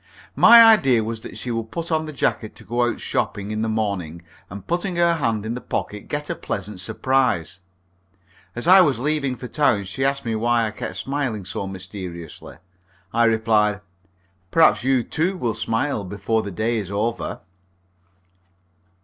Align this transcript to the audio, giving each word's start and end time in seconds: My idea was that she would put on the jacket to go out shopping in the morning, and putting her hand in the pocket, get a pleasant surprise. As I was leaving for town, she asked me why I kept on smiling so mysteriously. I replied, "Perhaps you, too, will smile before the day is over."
My 0.35 0.63
idea 0.63 1.03
was 1.03 1.21
that 1.21 1.37
she 1.37 1.51
would 1.51 1.69
put 1.69 1.91
on 1.91 2.07
the 2.07 2.11
jacket 2.11 2.55
to 2.55 2.63
go 2.63 2.89
out 2.89 2.99
shopping 2.99 3.51
in 3.51 3.61
the 3.61 3.69
morning, 3.69 4.23
and 4.49 4.65
putting 4.65 4.95
her 4.95 5.17
hand 5.17 5.45
in 5.45 5.53
the 5.53 5.61
pocket, 5.61 6.07
get 6.07 6.27
a 6.27 6.33
pleasant 6.33 6.79
surprise. 6.79 7.59
As 8.55 8.67
I 8.67 8.81
was 8.81 8.97
leaving 8.97 9.35
for 9.35 9.47
town, 9.47 9.83
she 9.83 10.03
asked 10.03 10.25
me 10.25 10.33
why 10.33 10.65
I 10.65 10.71
kept 10.71 10.89
on 10.89 10.95
smiling 10.95 11.45
so 11.45 11.67
mysteriously. 11.67 12.57
I 13.13 13.25
replied, 13.25 13.81
"Perhaps 14.49 14.83
you, 14.83 15.03
too, 15.03 15.37
will 15.37 15.53
smile 15.53 16.03
before 16.03 16.41
the 16.41 16.49
day 16.49 16.77
is 16.79 16.89
over." 16.89 17.41